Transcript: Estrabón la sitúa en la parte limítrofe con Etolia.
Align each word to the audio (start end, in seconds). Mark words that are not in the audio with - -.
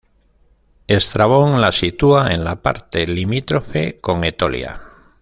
Estrabón 0.87 1.61
la 1.61 1.71
sitúa 1.71 2.33
en 2.33 2.43
la 2.43 2.59
parte 2.63 3.05
limítrofe 3.05 3.99
con 4.01 4.23
Etolia. 4.23 4.81